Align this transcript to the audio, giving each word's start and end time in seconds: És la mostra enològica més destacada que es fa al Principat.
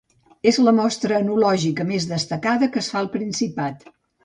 És 0.51 0.57
la 0.67 0.71
mostra 0.77 1.19
enològica 1.25 1.87
més 1.91 2.09
destacada 2.15 2.73
que 2.73 2.83
es 2.85 2.91
fa 2.95 3.01
al 3.05 3.13
Principat. 3.21 3.89